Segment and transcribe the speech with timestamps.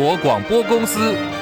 [0.00, 1.39] 国广播公司。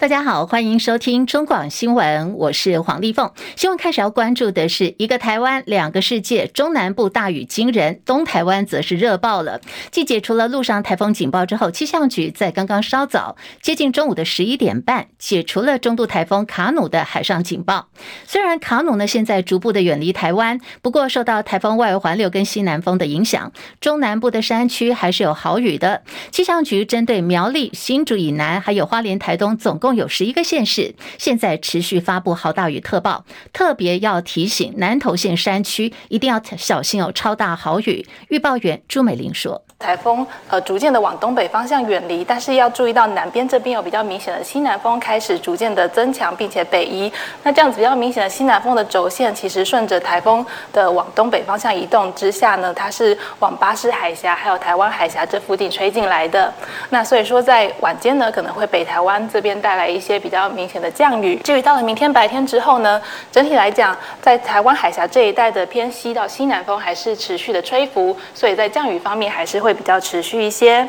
[0.00, 3.30] 大家好，欢迎收听中广新闻，我是黄丽凤。
[3.54, 9.60] 新闻开始要关注的是一个台湾两个世界，中南部大雨惊人，东台湾则是热爆了。
[9.90, 17.88] 继解除了陆上台风警报之后，气象局在刚刚稍早接近中午的十一点半解除了中度台风卡努的海上警报。
[18.26, 26.02] 虽然卡努呢现在逐步的远离台湾，不过受到台风外围环流跟西南风的影响，中南部的山区还是有豪雨的。
[26.30, 38.06] 气象局针对苗栗、新竹以南还有花莲、台东，总共共有十一个县市，现在持续发布豪大雨特报，特别要提醒南投县山区一定要小心有，超大豪雨。
[38.28, 39.64] 预报员朱美玲说。
[39.80, 47.10] 台风呃逐渐的往东北方向远离，但是要注意到南边这边有比较明显的西南风开始逐渐的增强，并且北移。
[47.42, 56.52] 那这样子比较明显的西南风的轴线，其实顺着台风的往东北方向移动之下呢，它是往巴士海峡还有台湾海峡这附近吹进来的。
[56.90, 61.36] 那所以说在晚间呢，可能会北台湾这边带来一些比较明显的降雨。
[61.36, 63.00] 至于到了明天白天之后呢，
[63.32, 69.69] 整体来讲，在台湾海峡这一带的偏西到西南风还是持续的吹拂，所以在降雨方面还是会。
[69.70, 70.88] 会比较持续一些。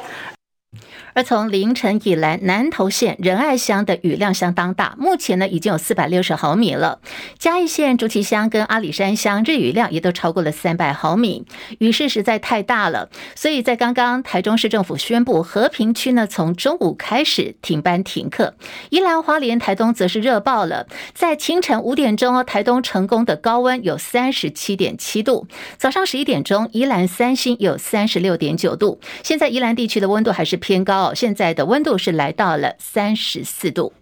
[1.13, 6.99] 而从凌晨以来，南投县仁爱乡的雨量相当大，目前呢已经有四百六十毫米了。
[7.37, 11.45] 嘉义县竹崎乡跟阿里山乡日雨量也都超过了三百毫米，
[11.79, 13.09] 雨势实在太大了。
[13.35, 18.53] 所以在刚刚，台中市政府宣布和平区呢从中午开始停班停课。
[18.89, 28.99] 宜兰花莲台东则是热爆了，在清晨五点钟哦，台东成功的高温有三十七点七度，早上十一点钟宜兰三星有三十六点九度。
[29.23, 31.00] 现在宜兰地区的温度还是偏高。
[31.13, 33.93] 现在的温度是来到了三十四度。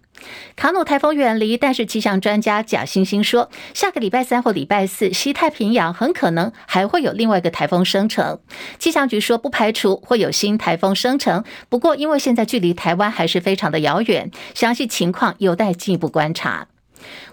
[0.54, 8.38] 卡努台风远离，但是气象专家贾欣欣说，下个礼拜三或礼拜四，西太平洋很可能还会有另外一个台风生成。
[8.78, 16.68] 气象局说不排除会有新台风生成，不过因为现在距离台湾还是非常的遥远，详细情况有待进一步观察。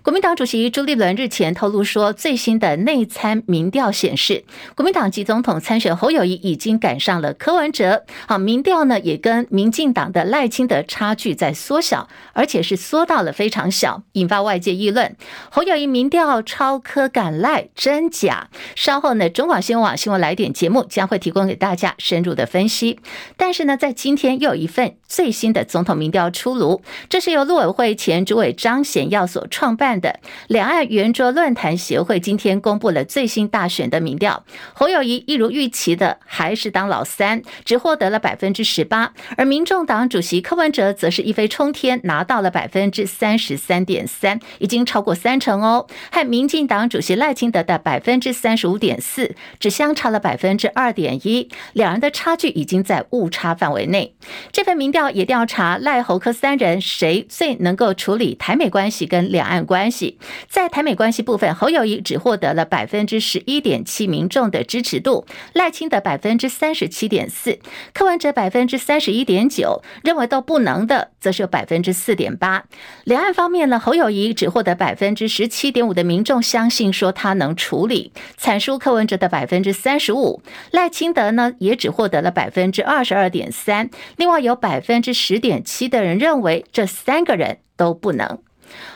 [0.01, 4.45] 国民党主席朱立伦日前透露说，最新的内参民调显示，
[4.75, 8.05] 国民党籍总统参选侯友谊已经赶上了柯文哲。
[8.27, 15.15] 好，民调呢也跟民进党的赖清德差距在缩小，而且是缩到了非常小，引发外界议论。
[15.49, 18.49] 侯友谊民调超柯赶赖，真假？
[18.75, 22.99] 稍后呢，中广新闻网新闻来点节目将会提供给大家深入的分析。
[23.35, 34.43] 但是呢，在今天又有一份最新的总统民调出炉，这是由陆委会前主委张显耀所创办的两岸圆桌论坛协会今天公布了最新大选的民调，
[34.75, 54.13] 侯友谊一如预期的还是当老三，只获得了百分之十八，而民众党主席柯文哲则是一飞冲天，拿到了百分之三十三点三，已经超过三成哦，和民进党主席赖清德的百分之三十五点四只相差了百分之二点一，两人的差距已经在误差范围内。
[54.51, 59.46] 这份民调也调查赖侯柯三人谁最能够处理台美关系跟两。
[59.47, 60.19] 两岸关系，
[60.49, 67.57] 在台美关系部分，侯友谊只获得了百分之十一点七民众的支持度，赖清德百分之三十七点四，
[67.93, 72.65] 柯文哲百分之三十一点九，认为都不能的，则是有百分之四点八。
[73.05, 80.41] 两岸方面呢，侯友谊只获得百分之十七点五的民众相信说他能处理，惨输柯文哲的百分之三十五，
[80.71, 88.39] 赖清德呢也只获得了百分之二十二点三，另外有百分之十点七的人认为这三个人都不能。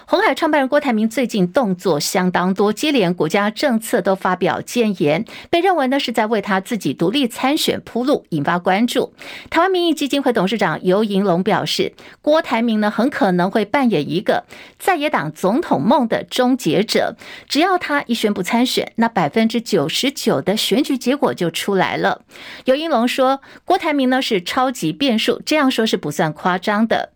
[0.06, 9.14] 红海创办人郭台铭最近动作相当多，接连国家政策都发表建言，被认为呢是在为他自己独立参选铺路，引发关注。
[9.50, 14.46] 台湾民意基金会董事长尤银龙表示，郭台铭呢很可能会扮演一个
[14.78, 17.16] 在野党总统梦的终结者，
[17.48, 22.22] 只要他一宣布参选，那百分之九十九的选举结果就出来了。
[22.66, 27.12] 尤银龙说，郭台铭呢是超级变数，这样说是不算夸张的。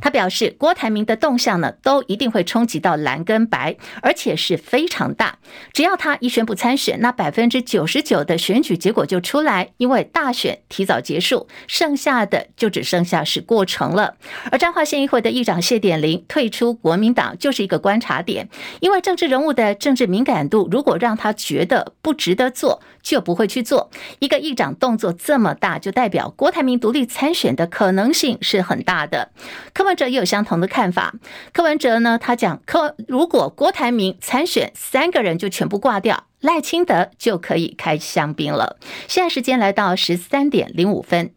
[0.00, 5.38] 他表示，郭台铭的动向呢，都一定会冲击到蓝跟白，而且是非常大。
[5.72, 14.16] 只要他一宣布参选，那百分之九十九的选举结果就出来，因为大选提早结束，剩下的就只剩下是过程了。
[14.50, 18.48] 而彰化县议会的议长谢典林退出国民党，就是一个观察点，
[18.80, 23.90] 因为政治人物的政治敏感度，如果让他觉得不值得做，就不会去做。
[24.18, 29.30] 一个议长动作这么大，就代表郭台铭独立参选的可能性是很大的。
[29.74, 31.14] 柯文哲也有相同的看法。
[31.52, 38.78] 柯文哲呢，他讲，柯如果郭台铭参选，三个人就全部挂掉，赖清德就可以开香槟了。
[39.08, 41.32] 现在时间来到十三点零五分。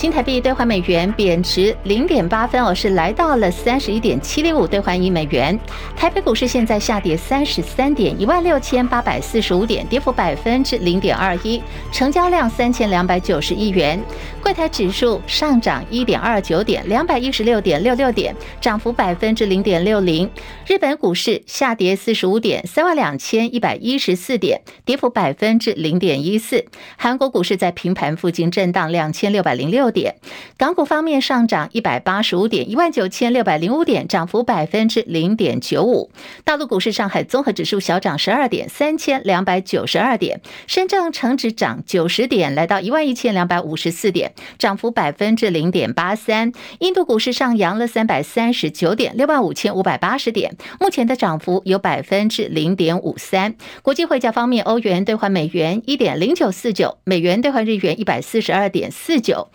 [0.00, 5.60] 新台币兑换美元贬值零点八分哦，是来到了三十一点七零五兑换一美元。
[5.94, 11.62] 台北股市现在下跌三十三点，一万六千八百四十五点，跌幅百分之零点二一，
[11.92, 14.02] 成交量三千两百九十亿元。
[14.50, 20.28] 柜台指数上涨一点二九点，两百一十六点六六点，涨幅百分之零点六零。
[20.66, 26.64] 日本股市下跌四十五点，三万两千一百一十四点，跌幅百分之零点一四。
[26.98, 30.16] 韩国股市在平盘附近震荡两千六百零六点。
[30.56, 36.10] 港股方面上涨一百八十五点，一万九千六百零五点，涨幅百分之零点九五。
[36.42, 40.40] 大陆股市，上海综合指数小涨十二点，三千两百九十二点。
[40.66, 44.32] 深圳成指涨九十点，来到一万一千两百五十四点。
[44.58, 53.54] 涨幅百分之零点八三，印度股市上扬了三百三十九点，六万五千五百八十点，目前的涨幅有百分之零点五三。
[53.82, 59.48] 国际汇价方面，欧元兑换美元一点零九四九，美元兑换日元一百四十二点四九。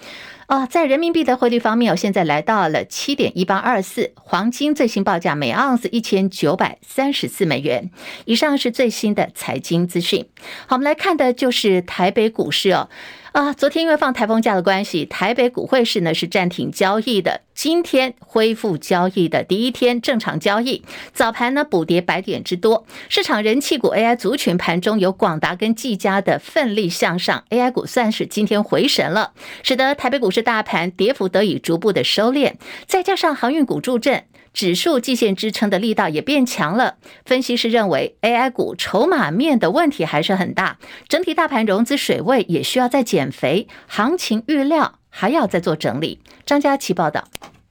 [0.48, 7.90] 啊，在人民币的汇率方面，我现在来到了七点一八二四，黄金最新报价每盎司一千九百三十四美元。
[8.26, 10.28] 以上是最新的财经资讯。
[10.68, 12.90] 好，我们来看的就是台北股市哦。
[13.36, 17.42] 啊，昨天因为放台风假的关系，台北股汇市呢是暂停交易的。
[17.54, 20.86] 今天恢复交易的第一天，正常交易。
[21.12, 29.34] 早盘呢补跌百点之多，市场人气股 AI 族群盘中有广达跟技嘉的奋力向上，AI 股算是今天回神了，
[29.64, 32.54] 使得台北股市大盘跌幅得以逐步的收敛。
[32.88, 34.24] 再加上航运股助阵。
[34.56, 36.96] 指数季线支撑的力道也变强了。
[37.26, 40.80] 分析师认为，AI 股筹码面的问题还是很大，
[41.10, 46.20] 整体大盘融资水位也需要再减肥，行情预料还要再做整理。
[46.46, 47.26] 张佳琪报道，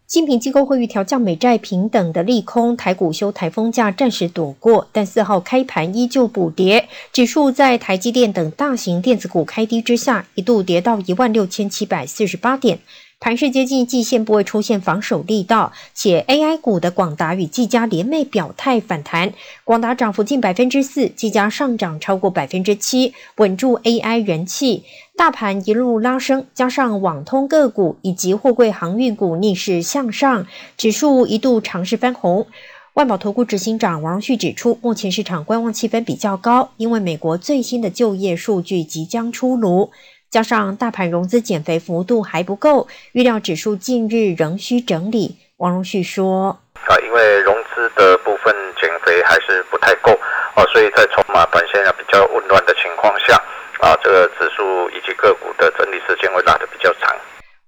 [0.07, 12.81] 新品机构会预调降美债平等的利空，台股休台风假暂时躲过，但四号开盘依旧补跌，指数在台积电等大型电子股开低之下，一度跌到一万六千七百四十八点。
[13.25, 19.33] 盘势接近季线，不会出现防守力道，且 AI 股的广达与技嘉联袂表态反弹，
[19.65, 24.85] 广达涨幅近百分之四，技嘉上涨超过百分之七，稳住 AI 人气。
[25.17, 32.47] 大盘一路拉升，加上网通个股以及货柜航运股逆势向上，指数一度尝试翻红。
[32.93, 39.91] 万宝投顾执行长王旭指出，目前市场观望气氛比较高，因为美国最新的就业数据即将出炉。
[40.35, 45.37] 加上大盘融资减肥幅度还不够，预料指数近日仍需整理。
[45.59, 50.11] 王荣旭说：“啊，因为融资的部分减肥还是不太够
[50.57, 53.37] 啊，所以在筹码短线比较混乱的情况下，
[53.79, 57.15] 啊，这个指数以及个股的整理时间会拉得比较长。”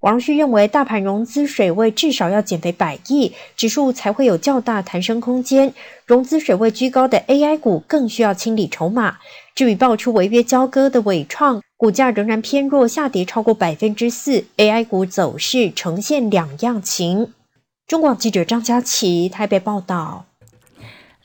[0.00, 5.72] 王荣旭认为，大盘融资水位至少要减肥百亿，指数才会有较大弹升空间。
[6.04, 9.18] 融资水位居高的 AI 股更需要清理筹码。
[9.56, 11.60] 至于爆出违约交割的伟创。
[11.78, 14.44] 股价仍然偏弱，下跌超过百分之四。
[14.56, 17.32] AI 股走势呈现两样情。
[17.86, 20.24] 中广记者张佳琪台北报道。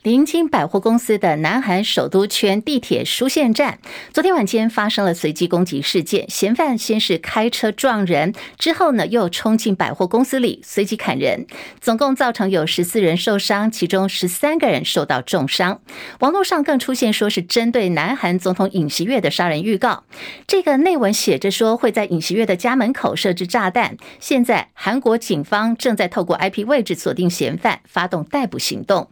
[0.02, 3.78] 临近百货公司的南韩首都圈地铁输线站，
[4.12, 6.28] 昨天晚间发生了随机攻击事件。
[6.28, 11.46] 嫌犯先是开车撞人，之后呢又冲进百货公司里随机砍人，
[11.80, 15.80] 总共造成有十四人受伤，其中十三个人受到重伤。
[16.18, 20.02] 网络上更出现说是针对南韩总统尹锡悦的杀人预告。
[20.48, 23.96] 这个内文写着说会在尹锡悦的家门口设置炸弹。
[24.18, 29.08] 现在韩国警方正在透过 IP 位置锁定嫌犯，发动逮捕行动。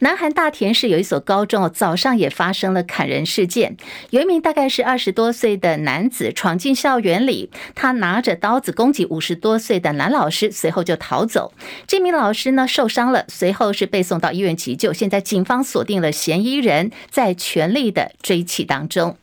[0.00, 0.31] 南韩。
[0.32, 3.76] 大田市有一所高中，早上也发生了砍人事件。
[4.10, 11.52] 有一名大概是二十多岁的男子闯进校园里，他拿着刀子攻击五十多岁的男老师，随后就逃走。
[11.86, 14.92] 这名老师呢受伤了，随后是被送到医院急救。
[14.92, 19.16] 现在警方锁定了嫌疑人，在全力的追起当中。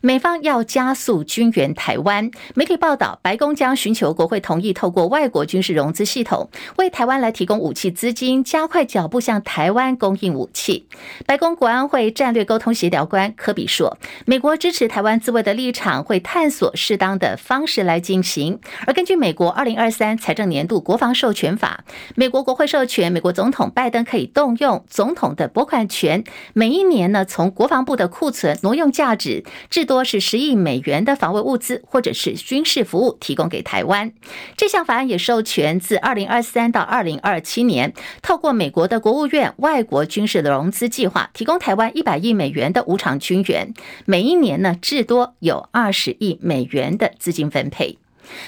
[0.00, 10.86] 美方要加速军援台湾，媒体报道，白宫将寻求国会同意，透过外国军事融资系统为台湾来提供武器资金，加快脚步向台湾供应武器。
[11.26, 18.60] 白宫国安会战略沟通协调官科比说，美国支持台湾自卫的立场，会探索适当的方式来进行。
[18.86, 34.12] 而根据美国二零二三财政年度国防授权法，美国国会授权美国总统拜登可以动用总统的拨款权，每一年呢从国防部的库存挪用价值至多是十亿美元的防卫物资或者是军事服务提供给台湾。
[34.56, 37.92] 这项法案也授权自二零二三到二零二七年，
[38.22, 43.72] 透过美国的国务院外国军事融资计划，提供台湾一百亿美元的无偿军援。
[44.04, 47.98] 每一年呢，至多有二十亿美元的资金分配。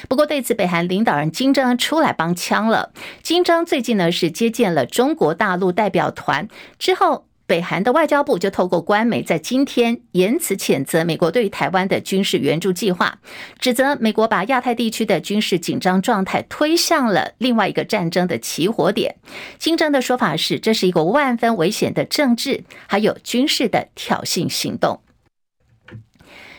[0.09, 2.93] 不过对此，北韩领导人金正恩出来帮腔了。
[3.23, 6.47] 金正恩最近呢是接见了中国大陆代表团
[6.79, 7.25] 之后。
[7.51, 13.19] 北韩的外交部就透过官媒在今天言辞谴责美国对台湾的军事援助计划，
[13.59, 19.17] 指责美国把亚太地区的军事紧张状态推向了另外一个战争的起火点。
[19.59, 25.01] 金正的说法是，这是一个万分危险的政治还有军事的挑衅行动。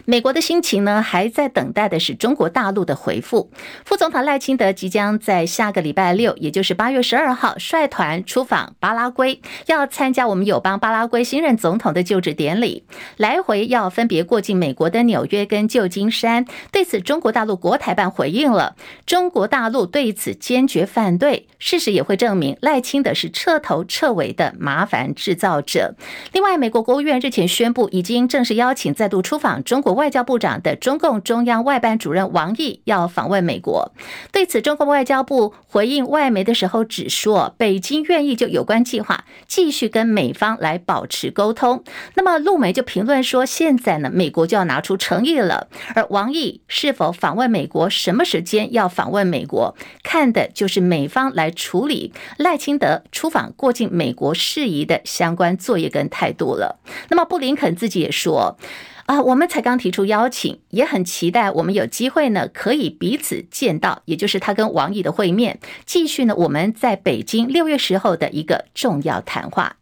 [0.05, 3.51] 美国的心情呢，还在等待的是中国大陆的回复。
[3.85, 12.83] 副总统赖清德即将在下个礼拜六，也就是八月十二号，率团出访巴拉圭，要参加我们友邦巴拉圭新任总统的就职典礼。
[13.17, 16.45] 来回要分别过境美国的纽约跟旧金山。
[16.71, 21.47] 对此，中国大陆国台办回应了，中国大陆对此坚决反对。
[21.59, 25.93] 事实也会证明，赖清德是彻头彻尾的麻烦制造者。
[26.33, 29.90] 另外，美国国务院日前宣布，已经正式邀请再度出访中国。
[29.93, 33.91] 外交部长的中共中央外办主任王毅要访问美国，
[34.31, 41.83] 对此，中国外交部回应外媒的时候只说，北京愿意就有关计划继续跟美方来保持沟通。
[42.15, 45.67] 那么陆媒就评论说，现在呢，美国就要拿出诚意了。
[45.95, 56.79] 而王毅是否访问美国，什么时间要访问美国，看的就是美方来处理赖清德出访过境美国事宜的相关作业跟态度了。
[57.09, 58.57] 那么布林肯自己也说。
[59.05, 69.77] 啊，我们才刚提出邀请，也很期待我们有机会呢，可以彼此见到，也就是他跟王毅的会面，继续呢，我们在北京六月时候的一个重要谈话。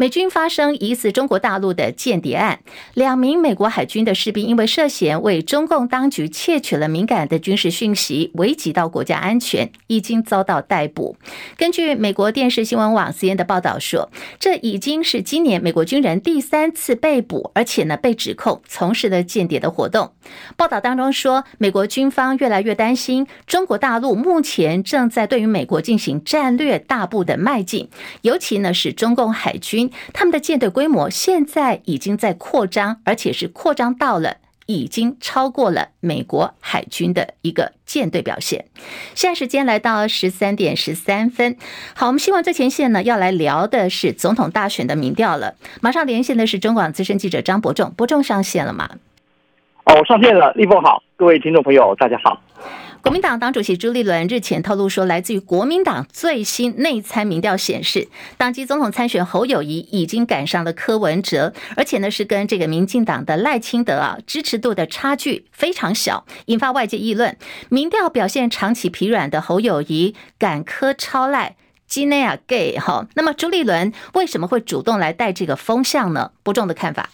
[0.00, 2.60] 美军发生疑似中国大陆的间谍案，
[2.94, 11.16] 两名美国海军的士兵因为涉嫌为中共当局窃取了敏感的军事讯息，危及到国家安全，已经遭到逮捕。
[11.56, 20.12] 根据美国电视新闻网 CN 的报道说，这已经是今年美国军人第三次被捕，而且呢被指控从事了间谍的活动。
[20.56, 27.88] 报道当中说，美国军方越来越担心中国大陆目前正在对于美国进行战略大步的迈进，
[28.22, 29.87] 尤其呢是中共海军。
[30.12, 38.66] 他们的舰队规模现在已经在扩张，而且是扩张到了已经超过了美国海军的一个舰队表现。
[39.14, 41.56] 现在时间来到十三点十三分，
[41.94, 45.54] 好，我们希望最前线呢要来聊的是总统大选的民调了。
[45.80, 48.90] 马上连线的是中广资深记者张伯仲，伯仲上线了吗？
[49.84, 52.38] 哦，我上线了，立凤好，各位听众朋友大家好。
[53.08, 67.34] 国民党党主席朱立伦日前透露说，来自于国民党最新内参民调显示，党籍总统参选侯友宜已经赶上了柯文哲，而且呢是跟这个民进党的赖清德啊支持度的差距非常小，引发外界议论。
[67.70, 73.06] 民调表现长期疲软的侯友宜赶柯超赖，基内亚 gay 哈。
[73.14, 76.32] 那么朱立伦为什么会主动来带这个风向呢？
[76.42, 77.08] 不重的看法。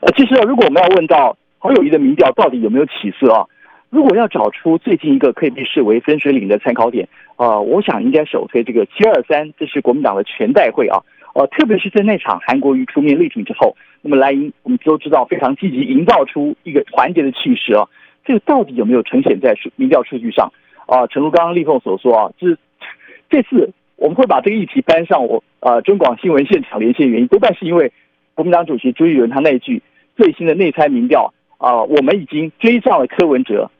[0.00, 3.46] 呃，其实啊如果我们要问到侯友宜的民调到底有没有起色啊？
[3.92, 7.06] 如果要找出最近一个可以被视为分水岭的参考点，
[7.36, 10.98] 啊、呃，我想应该首推这个七二三，这是国民党的全代会啊，
[11.34, 17.86] 呃，特别是在那场韩国瑜出面力挺之后，那么赖英我们都知道非常积极营造出一个团结的气势啊，
[18.24, 20.50] 这个到底有没有呈现在民调数据上
[20.86, 21.06] 啊？
[21.08, 22.56] 诚如刚刚立凤所说啊，就是
[23.28, 27.92] 这次我们会把这个议题搬上我呃中广新闻现场连线原因，多半是因为
[28.32, 29.82] 国民党主席朱立伦他那句
[30.16, 33.70] 最新的内参民调啊，我们已经追上了柯文哲。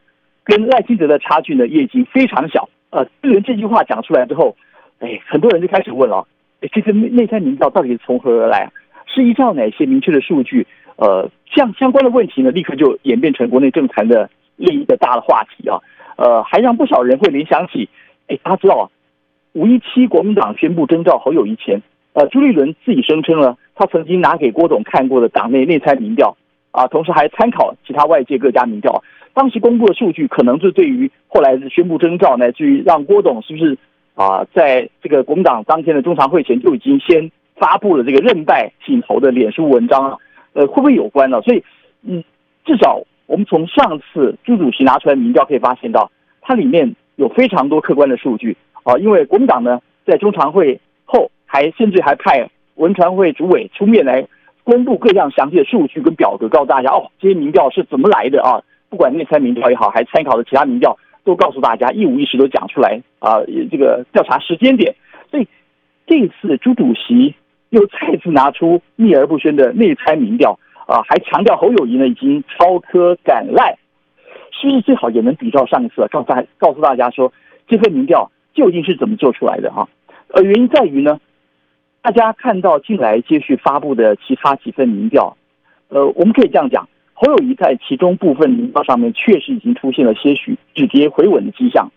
[0.44, 2.68] 跟赖清德的差距呢，也已经非常小。
[2.90, 4.56] 呃，朱立伦这句话讲出来之后，
[4.98, 6.26] 哎，很多人就开始问了：
[6.60, 8.70] 哎，这个内内参民调到底是从何而来？
[9.06, 10.66] 是依照哪些明确的数据？
[10.96, 15.78] 呃，相相关的问题呢，立刻就演变成国内政坛的另一个大的话题啊。
[16.16, 17.88] 呃，还让不少人会联想起：
[18.28, 18.84] 哎，大家知道啊，
[19.52, 21.80] 五一七国民党宣布征召侯友宜前，
[22.12, 26.36] 呃，朱立伦自己声称了，他曾经拿给郭董看过的党内内参民调
[26.70, 29.02] 啊，同时还参考其他外界各家民调。
[29.34, 33.78] 当时公布的数据，可能是对于后来宣布征召，乃至于让郭董是不是
[34.14, 40.18] 啊，在这个国民党当天的中常会前就已经先发布了这个认败请侯的脸书文章啊，
[40.52, 41.40] 呃，会不会有关呢？
[41.42, 41.64] 所以，
[42.02, 42.22] 嗯，
[42.66, 46.10] 至少我们从上次朱主席拿出来民调可以发现到，
[46.42, 54.26] 它里面有非常多客观的数据啊，因为国民党呢在中常会后还甚至还派文传会主委出面来
[54.62, 58.62] 公布各样详细的数据跟表格，告诉大家哦，这些民调是怎么来的啊。
[58.92, 64.94] 不管内参民调也好，还参考的其他民调，都告诉大家一五一十都讲出来啊、这个调查时间点，
[65.30, 65.48] 所以
[66.06, 67.34] 这次朱主席
[67.70, 73.78] 又再次拿出秘而不宣的内参民调啊、还强调侯友谊呢已经超科赶赖，
[74.50, 77.32] 是不是最好也能比照上一次，告诉大告诉大家说
[77.66, 79.88] 这份民调究竟是怎么做出来的哈？
[80.28, 81.18] 呃，原因在于呢，
[82.02, 85.34] 大家看到近来接续发布的其他几份民调，
[85.88, 86.86] 呃，我们可以这样讲。
[87.24, 91.88] 侯友谊在其中部分民调上面确实已经出现了些许止跌回稳的迹象，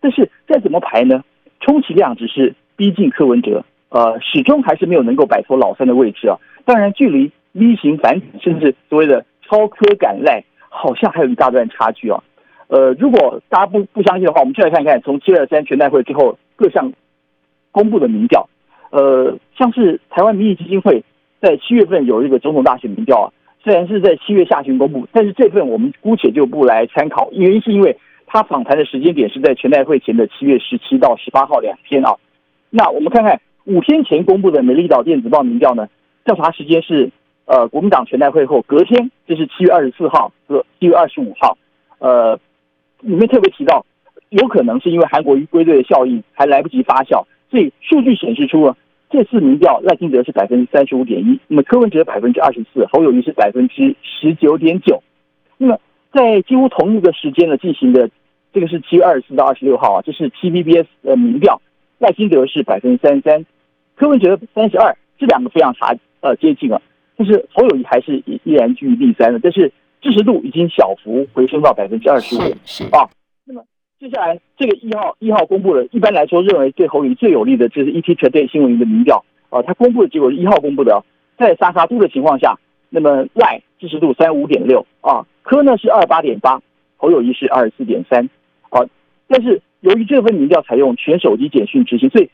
[0.00, 1.24] 但是再怎么排呢，
[1.60, 6.36] 充其量只是逼近柯文哲，呃，始终还是没有能够摆脱老三的位置啊。
[6.64, 12.22] 当然，距离 V 型反甚至所谓的超科赶赖，好像还有一大段差距啊。
[12.68, 16.92] 呃，如果大家不不相信的话，我们就来看看从七二三全代会之后各项
[17.72, 18.48] 公布的民调。
[18.90, 21.02] 呃，像是台湾民意基金会
[21.40, 23.26] 在七月份有一个总统大选民调啊，
[23.62, 32.14] 虽然是在七月下旬公布，但是这份我们姑且就不来参考，原因是因为他访谈的时间点是在全代会前的七月十七到十八号两天啊。
[32.70, 35.88] 那我们看看五天前公布的美丽岛电子报民调呢，
[36.24, 37.10] 调查时间是
[37.44, 41.58] 呃国民党全代会后隔天，这是七月二十四号和七月二十五号，
[41.98, 42.38] 呃，
[43.00, 43.84] 里面特别提到，
[44.30, 47.24] 有可能是因为韩国瑜归队的效应还来不及发酵。
[47.50, 48.76] 所以数据显示出了
[49.10, 55.02] 这次民调赖清德是百分之三十五点一，那么柯文哲百分之二十四，侯友谊是百分之十九点九。
[55.58, 55.80] 那么
[56.12, 58.08] 在几乎同一个时间呢进行的，
[58.52, 61.60] 这个是七月二十四到二十六号啊，这是 TVBS 的民调，
[61.98, 63.44] 赖清德是百分之三十三，
[63.96, 66.80] 柯文哲三十二，这两个非常差呃接近啊，
[67.16, 72.40] 但是侯友谊还是依依然居于第三的，但是支持度已经小幅回升到百分之二十五
[72.96, 73.10] 啊。
[73.44, 73.64] 那么。
[74.00, 81.04] 接下来，这个一号一号公布的，一般来说认为对侯友最有利的，就是 ETtoday 新闻的民调啊，他公布的结果是一号公布的，
[81.36, 86.62] 在沙沙都的情况下，那么赖支持度三五点六啊，柯呢是二八点八，
[86.96, 88.30] 侯友宜是二十四点三
[88.70, 88.80] 啊，
[89.28, 92.30] 但是由于这份民调采用全手机简讯执行，所以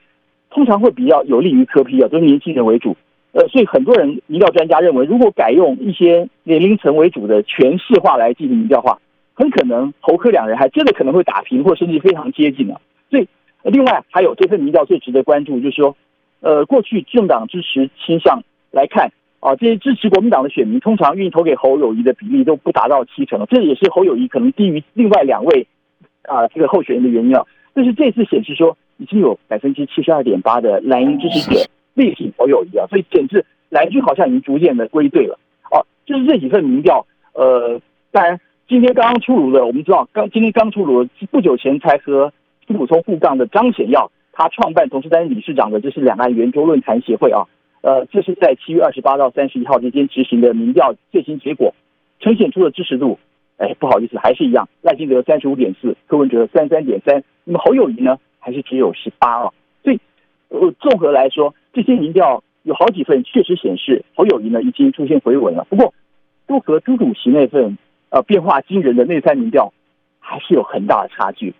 [0.51, 2.97] 通常会比较有利于柯 P 啊，都是年轻人为主，
[3.33, 9.01] 呃，所以很多人民调专家认为，如果改用一些年龄层为主的全市化来进行民调话。
[9.37, 12.81] 很可能侯柯两人还真的可能会打平，或甚至非常接近啊。
[13.11, 13.29] 所以，
[13.65, 15.95] 另外还有这份民调最值得关注，就是说，
[16.41, 25.67] 呃，过去政党支持倾向来看啊，这些支持国民党的选民通常愿意投给侯友谊的比例都不达到七成，这也是侯友谊可能低于另外两位
[26.23, 27.45] 啊这个候选人的原因啊。
[27.75, 31.61] 但是这次显示说，已经有百分之七十二点八的蓝营支持者
[31.93, 35.39] 力挺侯友谊啊，所以简直蓝军好像已经逐渐的归队了。
[35.71, 37.79] 哦、啊，就是这几份民调，呃，
[38.11, 38.41] 当然。
[38.69, 42.33] 今天刚刚出炉的，我们知道刚今天刚出炉，不久前才和
[42.67, 47.47] 金溥聪互杠的张显耀，他创办同时担任理事长的，这是两岸圆桌论坛协会啊。
[47.83, 51.73] 呃，这是在七月二十八到三十一号之间执行的民调最新结果，
[52.19, 53.21] 呈现出的支持度，
[53.59, 59.53] 哎，不好意思，还是一样，赖清德三十五点四，柯文哲三十三点三，那么侯友谊呢，还是只有十八啊。
[59.85, 60.01] 所以，
[60.49, 65.95] 呃，综合来说，这些民调有好几份确实显示侯友谊呢已经出现回稳了，不过
[66.49, 67.79] 都和朱主席那份。
[68.17, 69.71] 呃，变化惊人的内参民调，
[70.21, 71.55] 还是有很大的差距。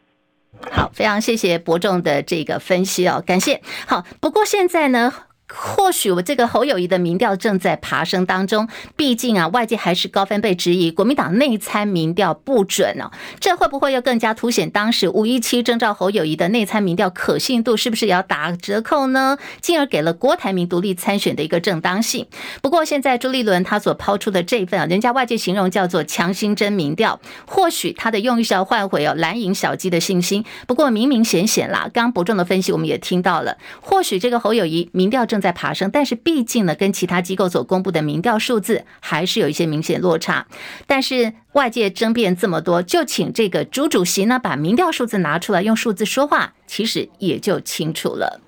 [0.73, 3.61] 好，非常谢谢伯仲的这个分析哦，感谢。
[3.87, 5.13] 好，不过现在呢。
[5.49, 13.13] 或许我这个侯友谊的民调正在爬升当中，毕竟啊，外界还是高分贝质疑国民党内参民调不准呢、哦。
[13.39, 19.39] 这会不会又更加凸显当时五一七征召侯友谊的内参民调可信度是不是也要打折扣呢？
[19.61, 22.27] 进而给了郭台铭独立参选的一个正当性。
[22.61, 30.45] 不过现在朱立伦他所抛出的这份啊，人家外界形容叫做强心针民调，或许他的用意是要换回哦蓝营小鸡的信心。
[30.67, 35.36] 不过明明显显啦，刚伯仲的分析我们也听到了，或许这个侯友谊民调正。
[35.37, 40.47] 正在爬升，但是毕竟呢，跟其他机构所公布的民调数字还是有一些明显落差。
[40.87, 48.41] 但是外界争辩这么多，就请这个朱主席呢把民调数字拿出来，用数字说话，其实也就清楚了。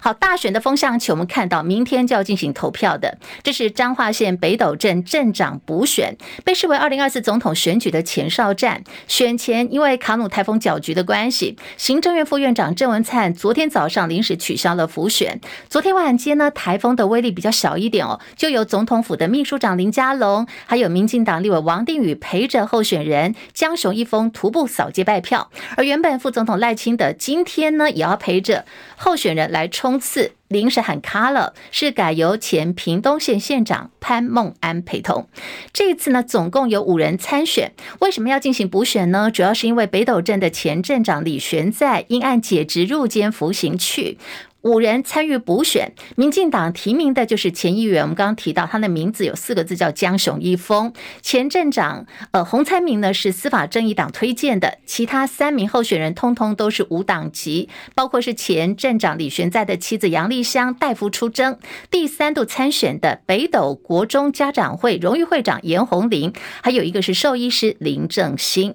[0.00, 8.82] 好，大选的风向球，我们看到明天就要进行投票的，这是彰化县北斗镇镇长补选，被视为二零二四总统选举的前哨战。
[9.06, 15.40] 选前因为卡努台风搅局的关系，行政院副院长郑文灿昨天早上临时取消了辅选。
[15.68, 28.64] 昨天晚间呢，台风的威力比较小一点哦，就由总统府的秘书长林佳龙，还有民进党立委王定宇陪着候选人江雄一峰徒步扫街拜票，而原本副总统赖清德今天呢，也要陪着
[28.96, 29.68] 候选人来来。
[29.78, 35.28] 冲刺临时喊卡了，是改由前屏东县县长潘孟安陪同。
[35.72, 37.72] 这一次呢，总共有五人参选。
[38.00, 39.30] 为什么要进行补选呢？
[39.30, 44.16] 主要是因为北斗镇的前镇长李玄在因案解职入监服刑去。
[44.62, 48.02] 五人参与补选，民进党提名的就是前议员。
[48.02, 50.92] 我们刚刚提到他的名字有四个字，叫江雄一峰。
[51.22, 61.56] 前镇长呃洪参明呢是司法正义党推荐的，其他三名候选人通通都是无党籍，包括是前镇长李玄在的妻子杨丽香代夫出征，
[61.88, 68.74] 第三度参选的北斗国中家长会荣誉会长严宏林，还有一个是兽医师林正兴。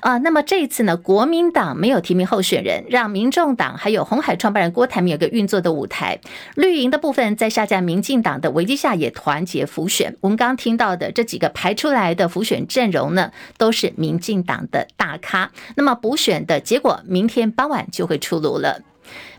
[0.00, 6.18] 啊、那么这一次呢，国民党没有提名候选人，让民众党还有红海创办人郭台铭有个运作的舞台，
[6.54, 10.16] 绿营的部分在下架民进党的危机下也团结浮选。
[10.20, 15.50] 我们刚刚听到的这几个排出来的浮选阵容呢，都是民进党的大咖。
[15.76, 18.80] 那么补选的结果，明天傍晚就会出炉了。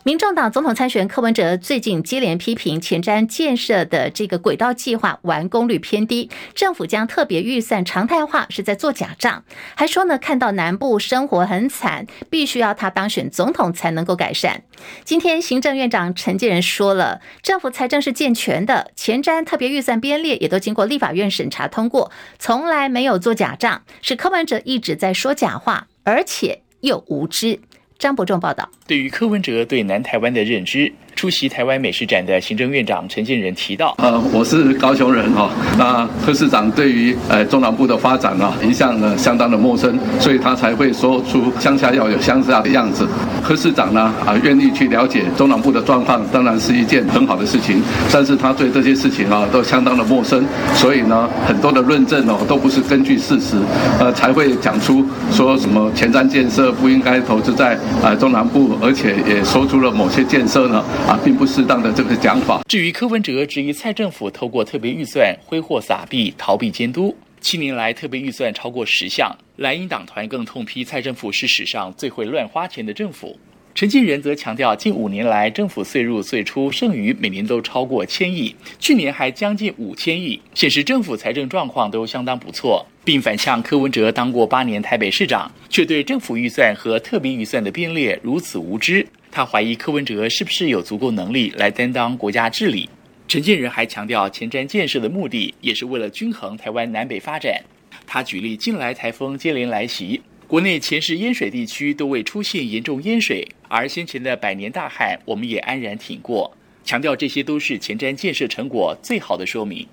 [0.03, 9.43] 民众党总统参选柯文哲最近接连批评前瞻建设的这个轨道计划完工率偏低，政府将特别预算常态化是在做假账，
[9.75, 14.63] 还说呢，看到南部生活很惨，必须要他当选总统才能够改善。
[15.03, 27.59] 今天行政院长陈建仁说了，政府财政是健全的，前瞻特别预算编列也都经过立法院审查通过，从来没有做假账，是柯文哲一直在说假话，而且又无知。
[27.97, 30.93] 张伯仲报道，对于柯文哲对南台湾的认知。
[31.15, 43.07] 出席台湾美食展的行政院长陈建仁提到：“呃，我是高雄人哈，那柯市长对于呃中南部的发展啊，一向呢相当的陌生，所以他才会说出乡下要有乡下的样子。
[43.41, 47.81] 柯市长呢啊，愿意去了解中南部的状况，当然是一件很好的事情。
[48.11, 53.55] 但是他对这些事情啊都相当的陌生，所以呢很多的论证哦都不是根据事实，
[53.99, 62.63] 呃才会讲出说什么前瞻建设不应该投资在呃中南部，而且也说出了某些建设呢。”啊，并不适当的这个讲法。
[62.67, 73.37] 至于柯文哲质疑蔡政府透过特别预算挥霍撒币，逃避监督，七年来特别预算超过十项，蓝营党团更痛批蔡政府是史上最会乱花钱的政府。
[73.75, 89.05] 陈建仁则强调，近五年来政府税入税出剩余每年都超过千亿，去年还将近五千亿，显示政府财政状况都相当不错，并反呛柯文哲当过八年台北市长，却对政府预算和特别预算的编列如此无知。
[89.29, 92.89] 他怀疑柯文哲是不是有足够能力来担当国家治理。
[93.27, 97.61] 陈建仁还强调，前瞻建设的目的也是为了均衡台湾南北发展。
[98.07, 106.55] 他举例，近来台风接连来袭，国内前世淹水地区都未出现严重淹水，而先前的百年大旱，我们也安然挺过。
[106.83, 109.87] 强调这些都是前瞻建设成果最好的说明。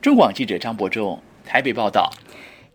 [0.00, 2.10] 中广记者张伯仲台北报道。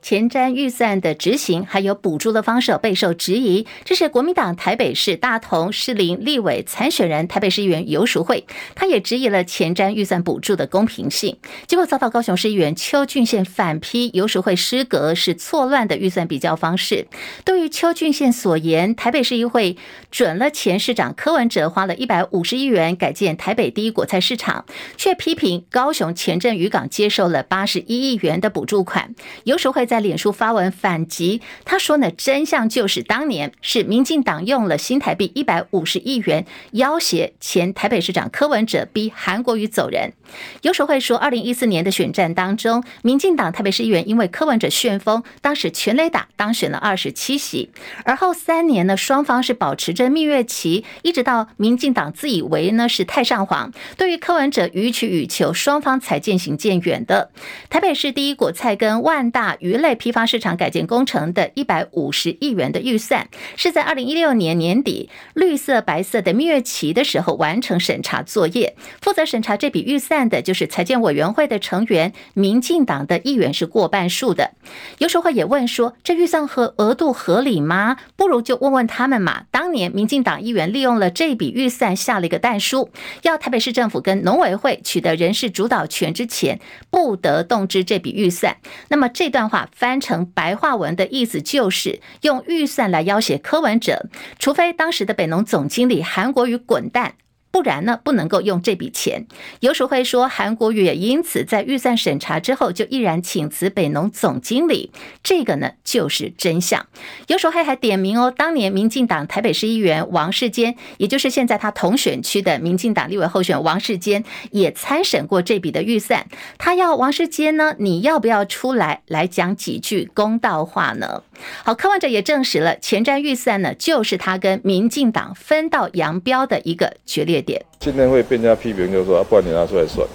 [0.02, 17.08] 前瞻预算的执行还有补助的方式备受质疑，这是国民党台北市大同士林立委参选人台北市议员游淑慧，他也质疑了前瞻预算补助的公平性，结果遭到高雄市议员邱俊宪反批游淑慧失格是错乱的预算比较方式。
[17.44, 19.76] 对于邱俊宪所言，台北市议会
[20.10, 40.14] 准了前市长柯文哲花了一百五十亿元改建台北第一果菜市场，却批评高雄前镇渔港接受了八十一亿元的补助款，游淑慧在脸书发文反击，他说呢，真相就是当年是民进党用了新台币一百五十亿元要挟前台北市长柯文哲，逼韩国瑜走人。
[40.62, 47.70] 有手会说，二零一四年的选战当中，民进党台北市议员因为柯文哲旋风，当时全垒打当选了二十七席，
[48.04, 57.32] 而后三年呢，双方是保持着蜜月期，一直到民进党自以为呢是太上皇，对于柯文哲予取予求，双方才渐行渐远的。
[57.70, 74.52] 台北市第一果菜跟万大鱼类批发市场改建工程的一百五十亿元的预算，是在二零一六年年底绿色白色的蜜月期的时候完成审查作业，负责审查这笔预算的就是财建委员会的成员，民进党的议员是过半数的。
[74.98, 77.98] 游淑慧也问说，这预算和额度合理吗？
[78.16, 79.44] 不如就问问他们嘛。
[79.52, 82.90] 当年民进党议员利用了这笔预算下了一个但书，
[83.24, 86.60] 要台北市政府跟农委会取得人事主导权之前，
[86.90, 88.58] 不得动之这笔预算。
[88.90, 97.16] 那么这段话翻成白话文的意思就是用预算来要挟柯文哲，除非当时的北农总经理韩国瑜滚蛋。
[97.58, 99.26] 不然呢，不能够用这笔钱。
[99.62, 104.92] 游淑慧说，韩国瑜也因此在预算审查之后就毅然请辞北农总经理，
[105.24, 106.86] 这个呢就是真相。
[107.26, 116.28] 游淑慧还点名哦，当年民进党台北市议员王世坚，也就是现在他同选区的民进党立委候选王世坚，也参审过这笔的预算。
[116.60, 121.24] 他要王世坚呢，你要不要出来来讲几句公道话呢？
[121.64, 127.60] 好，柯文哲也证实了前瞻预算呢，就是他跟民进党分道扬镳的一个决裂点。
[127.80, 130.06] 今天会被人家批评，就是说啊，不然你拿出来算，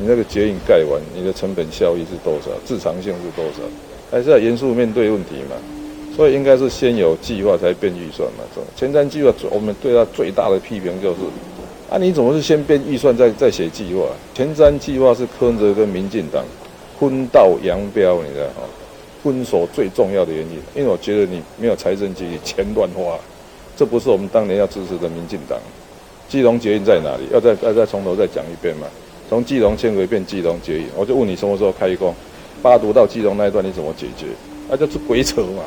[0.00, 2.50] 你那个捷运盖完，你的成本效益是多少？
[2.64, 3.60] 自偿性是多少？
[4.10, 5.54] 还是要严肃面对问题嘛？
[6.16, 8.44] 所以应该是先有计划才变预算嘛。
[8.74, 11.20] 前瞻计划，我们对他最大的批评就是，
[11.90, 14.06] 啊，你怎么是先变预算再再写计划？
[14.34, 16.42] 前瞻计划是柯文哲跟民进党
[16.98, 18.68] 分道扬镳，你知道吗？
[19.22, 23.16] 分手最重要的原因，因为我觉得你没有财政纪律，钱乱花，
[23.76, 25.58] 这不是我们当年要支持的民进党。
[26.32, 27.28] 基隆捷运在哪里？
[27.30, 28.86] 要再要再从头再讲一遍嘛？
[29.28, 32.14] 从基隆迁轨变基隆捷运，我就问你什么时候开工？
[32.62, 34.28] 八堵到基隆那一段你怎么解决？
[34.66, 35.62] 那就是鬼扯嘛！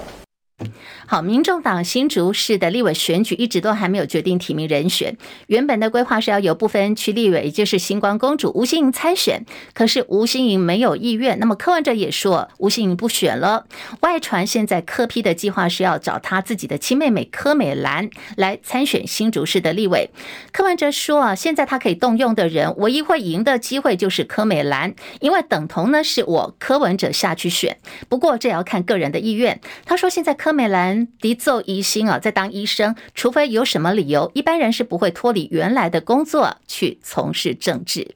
[1.07, 5.15] 好，民众党新竹市的立委选举一直都还没有决定提名人选。
[5.45, 11.37] 原本的规划是要由不分区立委，也就是星光公主吴欣盈参选，可是吴欣盈没有意愿。
[11.37, 13.67] 那么柯文哲也说吴欣盈不选了。
[14.01, 20.09] 外传现在柯批的计划是要找他自己的亲妹妹柯美兰来参选新竹市的立委。
[20.51, 27.77] 柯文哲说啊，现在他可以动用的人，唯一会赢的机会就是柯美兰，因为等同呢是我柯文哲下去选。
[28.09, 29.61] 不过这也要看个人的意愿。
[29.85, 30.94] 他说现在柯美兰。
[31.19, 38.15] 敌奏疑心啊，在当医生，除非有什么理由，一般人是不会脱离原来的工作去从事政治。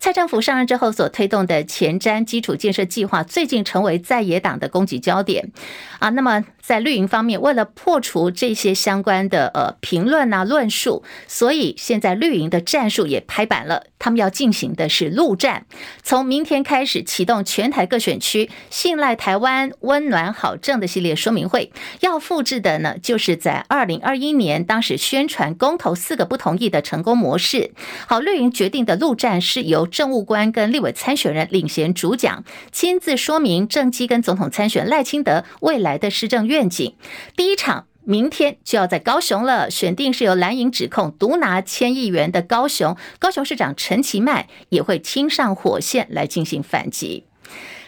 [0.00, 5.52] 蔡政府上任之后所推动的前瞻基础建设计划，最近成为在野党的攻击焦点
[5.98, 6.08] 啊。
[6.08, 15.66] 那么在绿营方面，为了破除这些相关的呃评论啊论述，所以现在绿营的战术也拍板了，他们要进行的是陆战，
[16.02, 27.72] 从明天开始启动全台各选区信赖台湾温暖好政的系列说明会，要复制的呢，就是在二零二一年当时宣传公投四个不同意的成功模式。
[28.06, 36.94] 好，绿营决定的陆战是由政务官跟立委参选人领衔主讲，亲自说明政绩跟总统参选赖清德未来的施政愿景。
[37.36, 47.24] 第一场明天就要在高雄了，选定是由蓝营指控独拿千亿元的高雄，高雄市长陈其迈也会亲上火线来进行反击。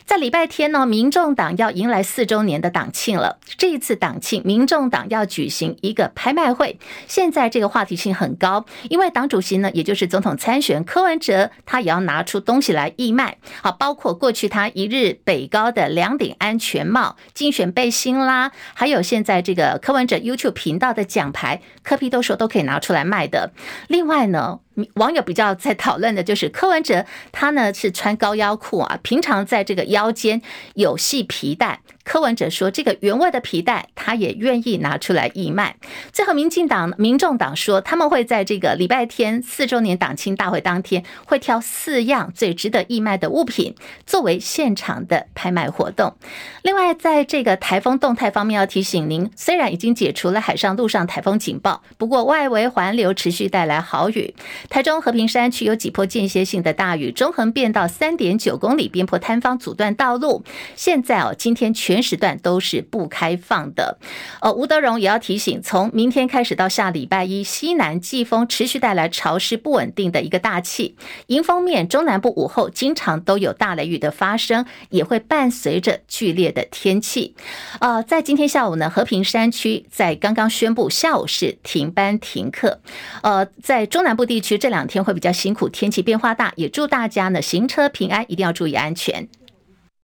[0.04, 3.38] 在礼拜天呢，民众党要迎来四周年的党庆了。
[3.56, 6.78] 这一次党庆，民众党要举行一个拍卖会。
[7.06, 13.38] 现在这个话题性很高，因为党主席呢，也就是总统参选柯文哲，他也要拿出东西来义卖。
[13.62, 23.52] 好，包括过去他一日北高的两顶安全帽、竞选背心啦，还有现在这个柯文哲 YouTube 频道的奖牌，柯 P 都说都可以拿出来卖的。
[23.88, 24.60] 另外呢，
[24.94, 30.40] 网友比较在讨论的就是柯文哲，他呢是穿高腰裤啊，平常在这个腰间
[30.74, 31.80] 有系皮带。
[32.04, 35.76] 柯文哲说：“这个原味的皮带，他也愿意拿出来义卖。”
[36.12, 43.74] 最后，民进党、民众党说，他们会在这个礼拜天四周年党庆大会当天，会挑四样最值得义卖的物品
[44.06, 46.14] 作为现场的拍卖活动。
[46.62, 54.34] 另外，在这个台风动态方面，要提醒您，虽然已经解除了海上、陆上台风警报，不过外围环流持续带来豪雨。
[54.68, 60.44] 台中和平山区有几波间歇性的大雨，中横变道三点九公里，边坡坍方阻断道路。
[60.76, 63.98] 现在哦，今天全全时段都是不开放的。
[64.40, 70.96] 呃，吴德荣也要提醒，从明天开始到下礼拜一，西南季风持续带来潮湿不稳定的一个大气。
[71.26, 77.34] 迎风面，中南部午后经常都有大雷雨的发生，也会伴随着剧烈的天气。
[77.80, 82.80] 呃，在今天下午呢，和平山区在刚刚宣布下午是停班停课。
[83.22, 89.28] 呃，在中南部地区这两天会比较辛苦，天气变化大，也祝大家呢行车平安，一定要注意安全。